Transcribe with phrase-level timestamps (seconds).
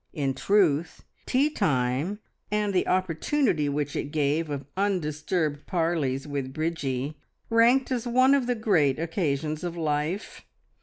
[0.13, 2.17] In truth, tea time,
[2.49, 7.19] and the opportunity which it gave of undisturbed parleys with Bridgie,
[7.51, 10.41] ranked as one of the great occasions of life.